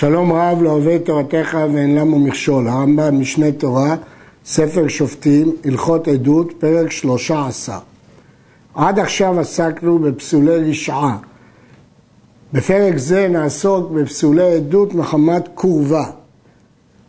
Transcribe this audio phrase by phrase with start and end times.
[0.00, 3.96] שלום רב אוהב תורתך ואין למו מכשול, הרמב"ם משנה תורה,
[4.44, 7.78] ספר שופטים, הלכות עדות, פרק שלושה עשר.
[8.74, 11.16] עד עכשיו עסקנו בפסולי רשעה.
[12.52, 16.04] בפרק זה נעסוק בפסולי עדות מחמת קורבה.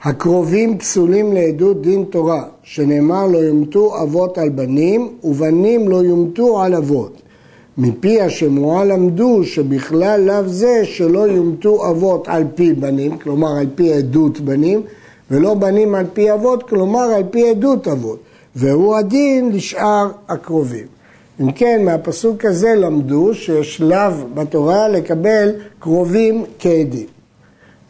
[0.04, 6.76] הקרובים פסולים לעדות דין תורה, שנאמר לא יומתו אבות על בנים ובנים לא יומתו על
[6.76, 7.22] אבות.
[7.78, 13.94] מפי השמועה למדו שבכלל לאו זה שלא יומתו אבות על פי בנים, כלומר על פי
[13.94, 14.82] עדות בנים,
[15.32, 18.20] ולא בנים על פי אבות, כלומר על פי עדות אבות,
[18.56, 20.86] והוא הדין לשאר הקרובים.
[21.42, 27.08] אם כן, מהפסוק הזה למדו שיש לאו בתורה לקבל קרובים כעדים.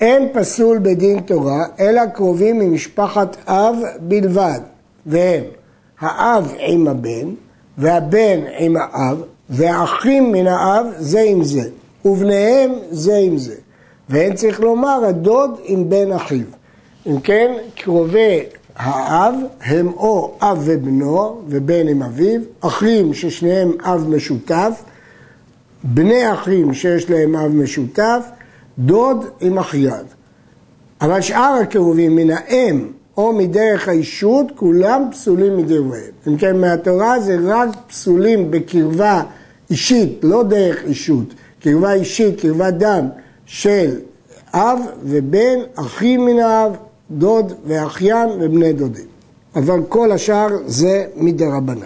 [0.01, 4.59] אין פסול בדין תורה, אלא קרובים ממשפחת אב בלבד,
[5.05, 5.43] והם
[5.99, 7.29] האב עם הבן,
[7.77, 11.69] והבן עם האב, והאחים מן האב זה עם זה,
[12.05, 13.55] ובניהם זה עם זה.
[14.09, 16.45] ואין צריך לומר הדוד עם בן אחיו.
[17.07, 18.43] אם כן, קרובי
[18.75, 24.83] האב הם או אב ובנו ובן עם אביו, אחים ששניהם אב משותף,
[25.83, 28.25] בני אחים שיש להם אב משותף,
[28.79, 30.05] דוד עם אחיין.
[31.01, 32.87] אבל שאר הקרובים מן האם
[33.17, 36.11] או מדרך האישות, כולם פסולים מדבריהם.
[36.27, 39.23] אם כן, מהתורה זה רק פסולים בקרבה
[39.69, 43.07] אישית, לא דרך אישות, קרבה אישית, קרבת דם
[43.45, 43.99] של
[44.53, 46.75] אב ובן, אחים מן האב,
[47.11, 49.05] דוד ואחיין ובני דודים.
[49.55, 51.85] אבל כל השאר זה מדרבנן.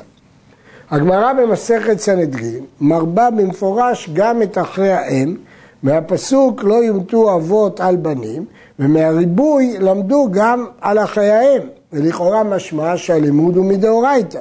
[0.89, 5.35] הגמרא במסכת סנהדרין מרבה במפורש גם את אחרי האם,
[5.83, 8.45] מהפסוק לא יומתו אבות על בנים,
[8.79, 11.61] ומהריבוי למדו גם על אחרי האם,
[11.93, 14.39] ולכאורה משמע שהלימוד הוא מדאורייתא.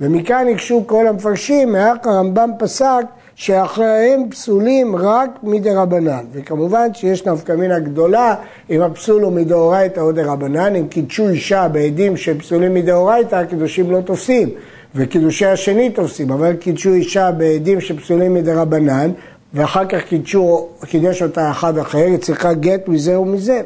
[0.00, 6.24] ומכאן הקשו כל המפרשים, מהך הרמב"ם פסק שאחריהם פסולים רק מדרבנן.
[6.32, 8.34] וכמובן שיש נפקא מינה גדולה
[8.70, 14.48] אם הפסול הוא מדאורייתא או דרבנן, אם קידשו אישה בעדים שפסולים מדאורייתא, הקידושים לא תופסים,
[14.94, 19.10] וקידושי השני תופסים, אבל קידשו אישה בעדים שפסולים מדרבנן,
[19.54, 23.60] ואחר כך קידשו, קידש אותה אחד אחר, היא צריכה גט מזה ומזה.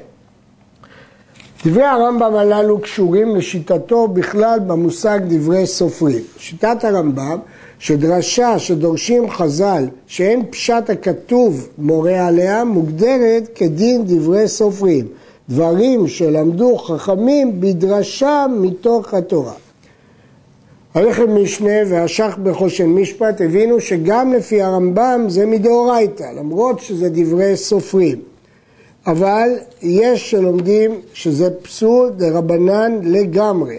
[1.67, 6.23] דברי הרמב"ם הללו קשורים לשיטתו בכלל במושג דברי סופרים.
[6.39, 7.39] שיטת הרמב"ם
[7.79, 15.07] שדרשה שדורשים חז"ל שאין פשט הכתוב מורה עליה מוגדרת כדין דברי סופרים,
[15.49, 19.55] דברים שלמדו חכמים בדרשה מתוך התורה.
[20.95, 28.34] הלחם משנה והשח בחושן משפט הבינו שגם לפי הרמב"ם זה מדאורייתא, למרות שזה דברי סופרים.
[29.07, 29.49] אבל
[29.83, 33.79] יש שלומדים שזה פסול דרבנן לגמרי.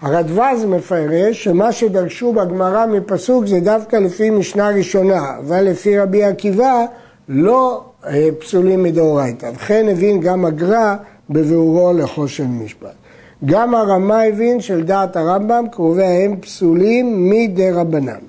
[0.00, 6.84] הרדווז מפרש שמה שדרשו בגמרא מפסוק זה דווקא לפי משנה ראשונה, אבל לפי רבי עקיבא
[7.28, 9.50] לא אה, פסולים מדאורייתא.
[9.54, 10.96] וכן הבין גם הגר"א
[11.30, 12.94] בביאורו לחושן משפט.
[13.44, 18.20] גם הרמה הבין שלדעת הרמב"ם קרובי ההם פסולים מדרבנן.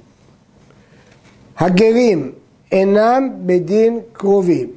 [1.60, 2.32] הגרים
[2.72, 4.68] אינם בדין קרובים.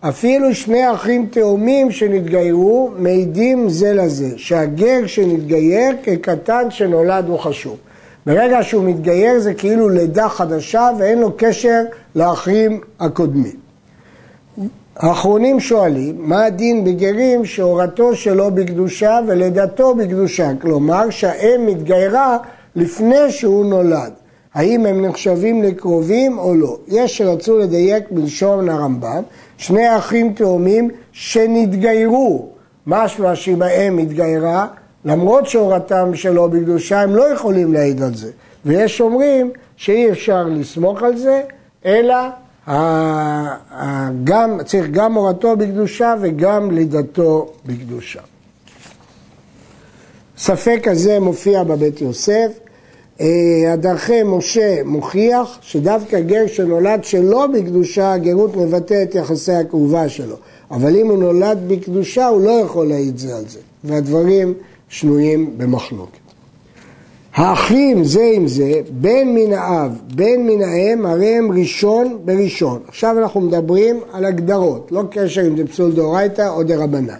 [0.00, 7.76] אפילו שני אחים תאומים שנתגיירו מעידים זה לזה, שהגר שנתגייר כקטן שנולד הוא חשוב.
[8.26, 11.80] ברגע שהוא מתגייר זה כאילו לידה חדשה ואין לו קשר
[12.14, 13.56] לאחים הקודמים.
[14.96, 20.50] האחרונים שואלים, מה הדין בגרים שהורתו שלו בקדושה ולידתו בקדושה?
[20.60, 22.38] כלומר שהאם מתגיירה
[22.76, 24.12] לפני שהוא נולד.
[24.54, 26.78] האם הם נחשבים לקרובים או לא?
[26.88, 29.22] יש שרצו לדייק בלשון הרמב"ם,
[29.60, 32.48] שני אחים תאומים שנתגיירו,
[32.86, 34.66] משמע שאם האם התגיירה,
[35.04, 38.30] למרות שהורתם שלו בקדושה, הם לא יכולים להעיד על זה.
[38.64, 41.42] ויש אומרים שאי אפשר לסמוך על זה,
[41.84, 42.16] אלא
[44.24, 48.20] גם, צריך גם הורתו בקדושה וגם לידתו בקדושה.
[50.38, 52.69] ספק הזה מופיע בבית יוסף.
[53.20, 60.36] אה, הדרכי משה מוכיח שדווקא גר שנולד שלא בקדושה, הגרות מבטא את יחסי הכאובה שלו.
[60.70, 63.58] אבל אם הוא נולד בקדושה, הוא לא יכול להעיד זה על זה.
[63.84, 64.54] והדברים
[64.88, 66.20] שנויים במחלוקת.
[67.34, 72.80] האחים זה עם זה, בין מן האב, בין מן האם, הרי הם ראשון בראשון.
[72.88, 77.14] עכשיו אנחנו מדברים על הגדרות, לא קשר אם זה פסול דאורייתא או דרבנן.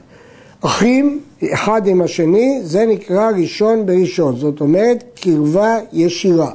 [0.60, 1.20] אחים
[1.52, 6.50] אחד עם השני, זה נקרא ראשון בראשון, זאת אומרת קרבה ישירה.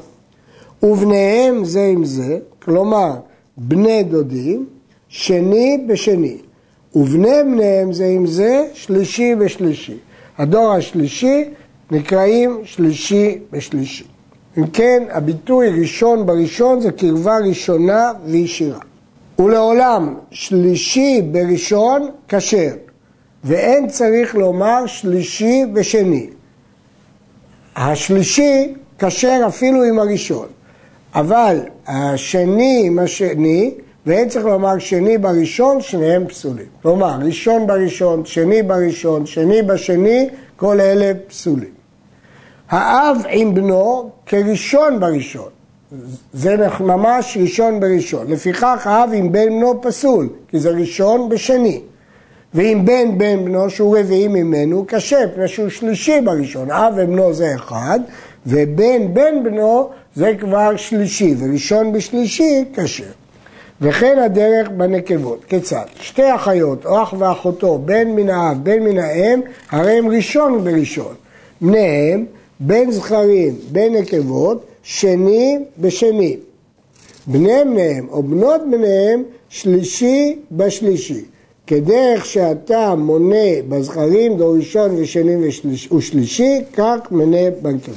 [0.84, 3.14] ובניהם זה עם זה, כלומר
[3.58, 4.66] בני דודים,
[5.08, 6.38] שני בשני.
[6.96, 9.98] ובני בניהם זה עם זה, שלישי בשלישי.
[10.38, 11.44] הדור השלישי
[11.92, 14.04] נקראים שלישי בשלישי.
[14.58, 18.80] אם כן, הביטוי ראשון בראשון זה קרבה ראשונה וישירה.
[19.40, 22.72] ולעולם שלישי בראשון כשר,
[23.46, 26.30] ואין צריך לומר שלישי ושני.
[27.76, 30.48] השלישי כשר אפילו עם הראשון,
[31.16, 33.74] אבל השני עם השני,
[34.06, 36.66] ואין צריך לומר שני בראשון, שניהם פסולים.
[36.82, 41.74] כלומר, ראשון בראשון, שני בראשון, שני בשני, כל אלה פסולים.
[42.70, 45.50] האב עם בנו כראשון בראשון.
[46.34, 48.28] זה ממש ראשון בראשון.
[48.32, 51.82] לפיכך האב עם בן בנו פסול, כי זה ראשון בשני.
[52.56, 56.72] ואם בן בן בנו שהוא רביעי ממנו, קשה, פני שהוא שלישי בראשון.
[56.72, 58.00] אב ובנו זה אחד,
[58.46, 63.04] ובן בן בנו זה כבר שלישי, וראשון בשלישי קשה.
[63.82, 65.46] וכן הדרך בנקבות.
[65.46, 65.86] כיצד?
[66.00, 71.14] שתי אחיות, או אח ואחותו, בן מן האב, בן מן האם, הרי הם ראשון בראשון.
[71.62, 72.26] בניהם,
[72.60, 76.38] בן זכרים, בן נקבות, שני בשני.
[77.28, 81.26] בני בניהם או בנות בניהם, שלישי בשלישי.
[81.68, 85.48] כדרך שאתה מונה בזכרים דור ראשון ושני
[85.92, 87.96] ושלישי, כך מנה בנקבות.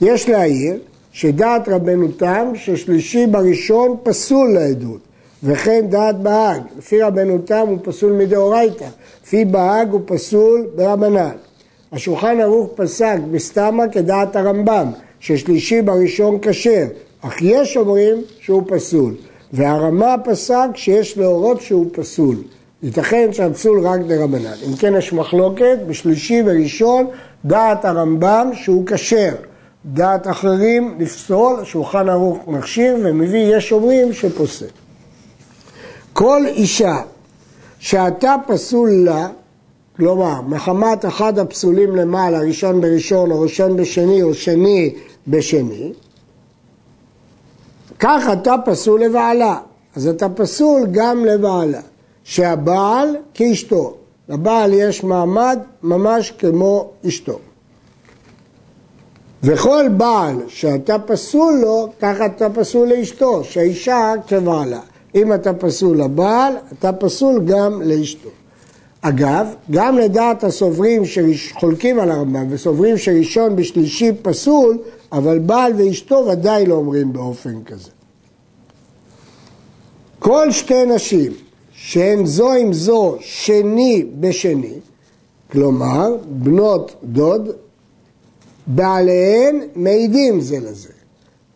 [0.00, 0.78] יש להעיר
[1.12, 5.00] שדעת רבנו תם ששלישי בראשון פסול לעדות,
[5.42, 8.86] וכן דעת בהאג, לפי רבנו תם הוא פסול מדאורייתא,
[9.24, 11.36] לפי בהאג הוא פסול ברבנן.
[11.92, 16.86] השולחן ערוך פסק בסתמה כדעת הרמב"ם, ששלישי בראשון כשר,
[17.20, 19.14] אך יש אומרים שהוא פסול,
[19.52, 22.36] והרמה פסק שיש להורות שהוא פסול.
[22.82, 24.52] ייתכן שהפסול רק דרבנן.
[24.68, 27.06] אם כן יש מחלוקת בשלישי וראשון
[27.44, 29.34] דעת הרמב"ם שהוא כשר.
[29.84, 34.66] דעת אחרים לפסול, שולחן ערוך מכשיר ומביא, יש אומרים שפוסל.
[36.12, 36.96] כל אישה
[37.78, 39.28] שאתה פסול לה,
[39.96, 44.94] כלומר, מחמת אחד הפסולים למעלה, ראשון בראשון או ראשון בשני או שני
[45.28, 45.92] בשני,
[47.98, 49.58] כך אתה פסול לבעלה.
[49.96, 51.80] אז אתה פסול גם לבעלה,
[52.24, 53.94] שהבעל כאשתו.
[54.28, 57.38] לבעל יש מעמד ממש כמו אשתו.
[59.42, 64.80] וכל בעל שאתה פסול לו, ככה אתה פסול לאשתו, שהאישה כבעלה.
[65.14, 68.28] אם אתה פסול לבעל, אתה פסול גם לאשתו.
[69.00, 74.78] אגב, גם לדעת הסוברים שחולקים על הרמב"ם וסוברים שראשון בשלישי פסול,
[75.12, 77.90] אבל בעל ואשתו ודאי לא אומרים באופן כזה.
[80.18, 81.32] כל שתי נשים
[81.72, 84.74] שהן זו עם זו שני בשני,
[85.52, 87.48] כלומר בנות דוד,
[88.66, 90.88] בעליהן מעידים זה לזה.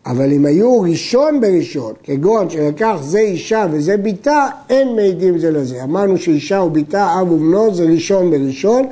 [0.05, 5.83] אבל אם היו ראשון בראשון, כגון שלקח זה אישה וזה ביתה, אין מעידים זה לזה.
[5.83, 8.85] אמרנו שאישה וביתה, אב ובנו, זה ראשון בראשון,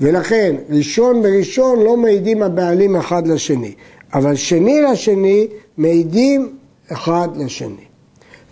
[0.00, 3.74] ולכן ראשון בראשון לא מעידים הבעלים אחד לשני.
[4.14, 5.46] אבל שני לשני
[5.78, 6.56] מעידים
[6.92, 7.84] אחד לשני.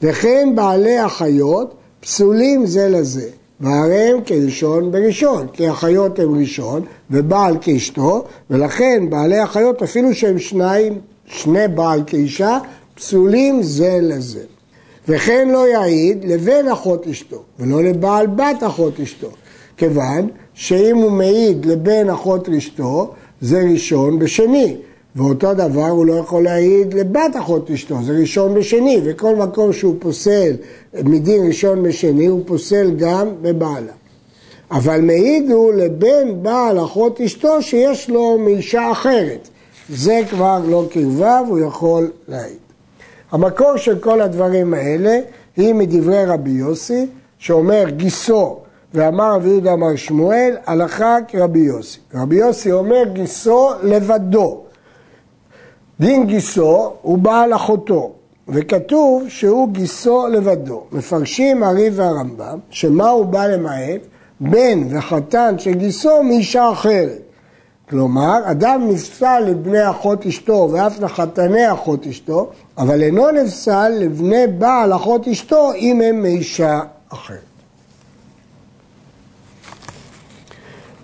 [0.02, 3.28] וכן בעלי אחיות פסולים זה לזה.
[3.60, 10.38] והרי הם כראשון בראשון, כי אחיות הם ראשון ובעל כאשתו, ולכן בעלי אחיות אפילו שהם
[10.38, 12.58] שניים, שני בעל כאישה,
[12.94, 14.42] פסולים זה לזה.
[15.08, 19.30] וכן לא יעיד לבן אחות אשתו, ולא לבעל בת אחות אשתו,
[19.76, 24.76] כיוון שאם הוא מעיד לבן אחות אשתו, זה ראשון בשני,
[25.16, 29.94] ואותו דבר הוא לא יכול להעיד לבת אחות אשתו, זה ראשון בשני, וכל מקום שהוא
[29.98, 30.56] פוסל
[31.04, 33.92] מדין ראשון בשני, הוא פוסל גם בבעלה.
[34.70, 39.48] אבל מעיד הוא לבן בעל אחות אשתו שיש לו מאישה אחרת.
[39.88, 42.56] זה כבר לא קרבה והוא יכול להעיד.
[43.32, 45.18] המקור של כל הדברים האלה
[45.56, 47.06] היא מדברי רבי יוסי,
[47.38, 48.56] שאומר גיסו,
[48.94, 51.98] ואמר רבי יהודה אמר שמואל, הלכה כרבי יוסי.
[52.14, 54.65] רבי יוסי אומר גיסו לבדו.
[56.00, 58.12] דין גיסו הוא בעל אחותו,
[58.48, 60.82] וכתוב שהוא גיסו לבדו.
[60.92, 64.00] מפרשים הריב והרמב"ם, שמה הוא בא למעט?
[64.40, 67.22] בן וחתן של גיסו מאישה אחרת.
[67.90, 74.92] כלומר, אדם נפסל לבני אחות אשתו ואף לחתני אחות אשתו, אבל אינו נפסל לבני בעל
[74.92, 77.38] אחות אשתו אם הם מאישה אחרת.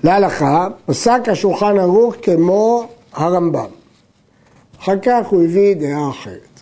[0.04, 3.81] להלכה, פסק השולחן ערוך כמו הרמב"ם.
[4.82, 6.60] אחר כך הוא הביא דעה אחרת.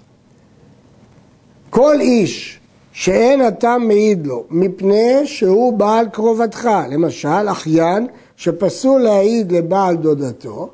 [1.71, 2.61] כל איש
[2.93, 10.71] שאין אתה מעיד לו מפני שהוא בעל קרובתך, למשל אחיין שפסול להעיד לבעל דודתו,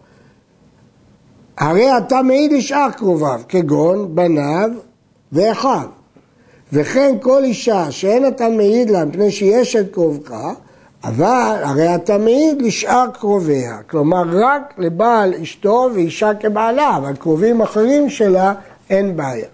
[1.59, 4.71] הרי אתה מעיד לשאר קרוביו, כגון בניו
[5.33, 5.89] ואחיו.
[6.73, 10.35] וכן כל אישה שאין אתה מעיד לה מפני שהיא אשת קרובך,
[11.07, 18.11] אבל הרי אתה מעיד לשאר קרוביה, כלומר רק לבעל אשתו ואישה כבעלה, אבל קרובים אחרים
[18.11, 18.55] שלה
[18.91, 19.47] אין בעיה.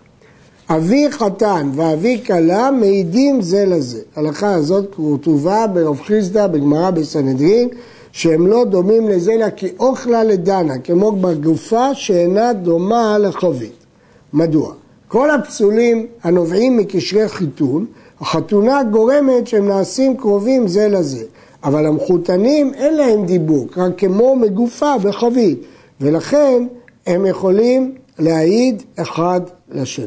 [0.71, 4.01] אבי חתן ואבי כלה מעידים זה לזה.
[4.17, 7.69] ההלכה הזאת כתובה ברב חיסדא בגמרא בסנהדרין,
[8.13, 13.85] שהם לא דומים לזה אלא כי אוכלה לדנה, כמו בגופה שאינה דומה לחבית.
[14.33, 14.73] מדוע?
[15.09, 17.87] כל הפסולים הנובעים מקשרי חיתון,
[18.21, 21.25] החתונה גורמת שהם נעשים קרובים זה לזה.
[21.65, 25.59] אבל המחותנים אין להם דיבוק, רק כמו מגופה בחבית,
[26.01, 26.67] ולכן
[27.07, 29.41] הם יכולים להעיד אחד
[29.71, 30.07] לשני.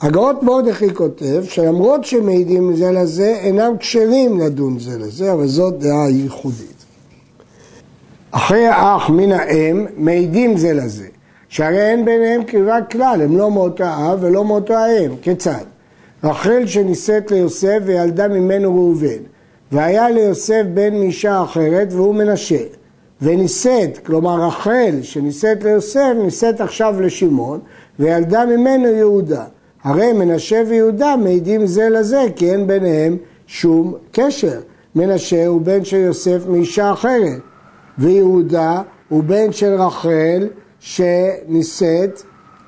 [0.00, 6.10] הגאות מרדכי כותב שלמרות שמעידים זה לזה, אינם כשרים לדון זה לזה, אבל זאת דעה
[6.10, 6.84] ייחודית.
[8.30, 11.06] אחרי האח מן האם מעידים זה לזה,
[11.48, 15.10] שהרי אין ביניהם קרבה כלל, הם לא מאותו אב ולא מאותו האם.
[15.22, 15.64] כיצד?
[16.24, 19.22] רחל שנישאת ליוסף וילדה ממנו ראובן,
[19.72, 22.62] והיה ליוסף בן מאישה אחרת והוא מנשה.
[23.22, 27.60] ונישאת, כלומר רחל שנישאת ליוסף, נישאת עכשיו לשמעון,
[27.98, 29.44] וילדה ממנו יהודה.
[29.84, 34.60] הרי מנשה ויהודה מעידים זה לזה, כי אין ביניהם שום קשר.
[34.94, 37.40] מנשה הוא בן של יוסף מאישה אחרת,
[37.98, 40.48] ויהודה הוא בן של רחל
[40.80, 42.22] שנישאת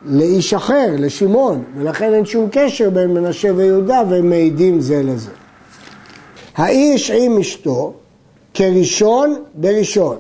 [0.05, 5.44] לאיש אחר, לשמעון, ולכן אין שום קשר בין מנשה ויהודה והם מעידים זה לזה.
[6.55, 7.93] האיש עם אשתו
[8.55, 10.17] כראשון בראשון.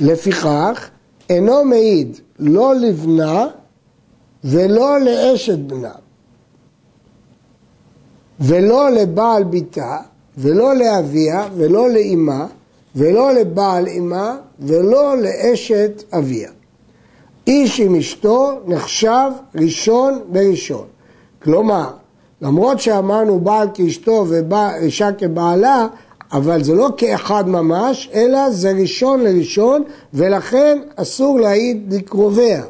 [0.00, 0.88] לפיכך
[1.30, 3.46] אינו מעיד לא לבנה
[4.44, 5.92] ולא לאשת בנה
[8.40, 9.98] ולא לבעל ביתה
[10.38, 12.46] ולא לאביה ולא לאימה
[12.96, 16.50] ולא לבעל אימה ולא לאשת אביה.
[17.46, 20.86] איש עם אשתו נחשב ראשון בראשון.
[21.42, 21.90] כלומר,
[22.42, 25.86] למרות שאמרנו בעל כאשתו ואישה כבעלה,
[26.32, 29.82] אבל זה לא כאחד ממש, אלא זה ראשון לראשון,
[30.14, 32.62] ולכן אסור להעיד לקרוביה.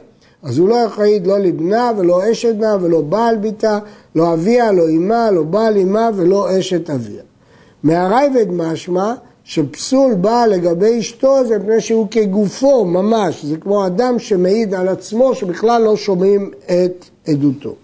[0.42, 3.78] אז הוא לא יכול להעיד לא לבנה ולא אשת בנה ולא בעל ביתה,
[4.14, 7.22] לא אביה, לא אמה, לא בעל אמה ולא אשת אביה.
[7.82, 14.74] מהרייבד משמע שפסול בא לגבי אשתו זה מפני שהוא כגופו ממש, זה כמו אדם שמעיד
[14.74, 17.74] על עצמו שבכלל לא שומעים את עדותו.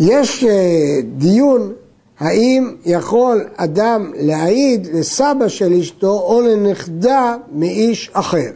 [0.00, 1.72] יש אה, דיון
[2.18, 8.50] האם יכול אדם להעיד לסבא של אשתו או לנכדה מאיש אחר.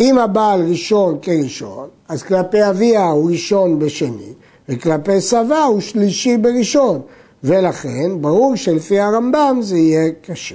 [0.00, 4.32] אם הבעל ראשון כראשון, אז כלפי אביה הוא ראשון בשני,
[4.68, 7.00] וכלפי סבה הוא שלישי בראשון,
[7.44, 10.54] ולכן ברור שלפי הרמב"ם זה יהיה קשה.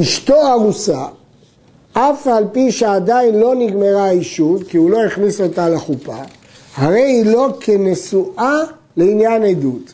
[0.00, 1.04] אשתו ארוסה,
[1.98, 6.16] אף על פי שעדיין לא נגמרה האישות, כי הוא לא הכניס אותה לחופה,
[6.76, 8.60] הרי היא לא כנשואה
[8.96, 9.92] לעניין עדות.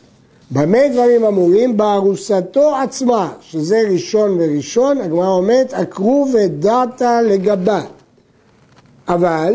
[0.51, 1.77] במה דברים אמורים?
[1.77, 7.81] בארוסתו עצמה, שזה ראשון וראשון, הגמרא אומרת, עקרו ודעת לגבה.
[9.07, 9.53] אבל,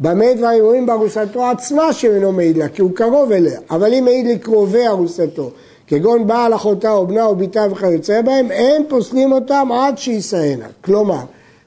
[0.00, 0.86] במה דברים אמורים?
[0.86, 3.60] בארוסתו עצמה שאינו מעיד לה, כי הוא קרוב אליה.
[3.70, 5.50] אבל אם מעיד לקרובי ארוסתו,
[5.86, 10.66] כגון בעל אחותה או בנה או ביתה וכיוצא בהם, אין פוסלים אותם עד שישאנה.
[10.80, 11.22] כלומר,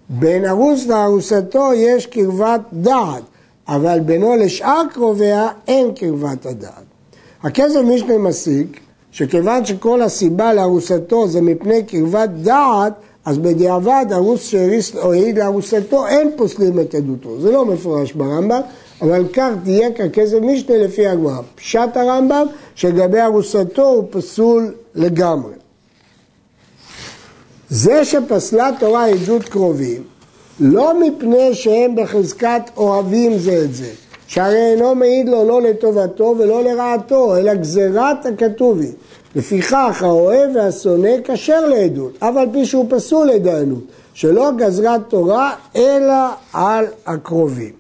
[0.10, 3.24] בין ארוס לארוסתו יש קרבת דעת.
[3.68, 6.84] אבל בינו לשאר קרוביה אין קרבת הדעת.
[7.44, 8.80] הכסף משנה מסיק
[9.12, 12.94] שכיוון שכל הסיבה לארוסתו זה מפני קרבת דעת,
[13.26, 17.42] אז בדיעבד ארוס שהריס או לארוסתו אין פוסלים את עדותו.
[17.42, 18.62] זה לא מפורש ברמב"ם,
[19.02, 21.42] אבל כך תהיה ככסף משנה לפי הגמרא.
[21.56, 22.46] פשט הרמב"ם
[22.76, 25.52] שלגבי ארוסתו הוא פסול לגמרי.
[27.76, 30.04] זה שפסלה תורה עדות קרובים
[30.60, 33.90] לא מפני שהם בחזקת אוהבים זה את זה,
[34.28, 38.92] שהרי אינו מעיד לו לא לטובתו ולא לרעתו, אלא גזירת הכתוב היא.
[39.36, 46.28] לפיכך האוהב והשונא כשר לעדות, אף על פי שהוא פסול לדיינות, שלא גזרת תורה אלא
[46.54, 47.74] על הקרובים.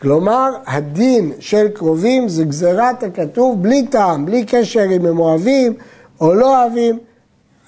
[0.00, 5.74] כלומר, הדין של קרובים זה גזירת הכתוב בלי טעם, בלי קשר אם הם אוהבים
[6.20, 6.98] או לא אוהבים,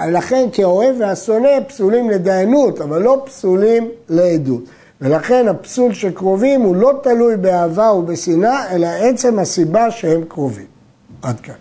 [0.09, 4.62] לכן כי האוהב והשונא פסולים לדיינות, אבל לא פסולים לעדות.
[5.00, 10.66] ולכן הפסול של קרובים הוא לא תלוי באהבה ובשנאה, אלא עצם הסיבה שהם קרובים.
[11.23, 11.54] עד כאן.